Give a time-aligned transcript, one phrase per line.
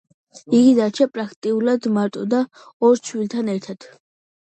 [0.59, 2.43] იგი დარჩა პრაქტიკულად მარტო
[2.91, 3.93] ორ შვილთან ერთად.